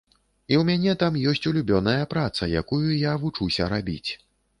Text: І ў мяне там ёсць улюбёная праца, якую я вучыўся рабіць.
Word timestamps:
І 0.51 0.55
ў 0.59 0.61
мяне 0.69 0.93
там 1.03 1.19
ёсць 1.31 1.45
улюбёная 1.51 2.05
праца, 2.13 2.49
якую 2.63 2.89
я 3.01 3.13
вучыўся 3.25 3.69
рабіць. 3.75 4.09